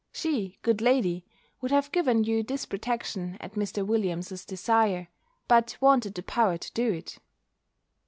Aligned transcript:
She, 0.11 0.57
good 0.63 0.81
lady, 0.81 1.23
would 1.61 1.69
have 1.69 1.91
given 1.91 2.23
you 2.23 2.41
this 2.41 2.65
protection 2.65 3.37
at 3.39 3.53
Mr. 3.53 3.85
Williams's 3.85 4.45
desire; 4.45 5.09
but 5.47 5.77
wanted 5.79 6.15
the 6.15 6.23
power 6.23 6.57
to 6.57 6.73
do 6.73 6.91
it. 6.91 7.19